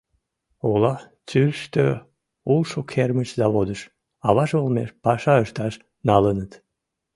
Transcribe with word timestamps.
Ола 0.69 0.93
тӱрыштӧ 1.27 1.85
улшо 2.51 2.79
кермыч 2.91 3.29
заводыш 3.39 3.81
аваже 4.27 4.55
олмеш 4.63 4.89
паша 5.03 5.35
ышташ 5.45 5.73
налыныт. 6.07 6.51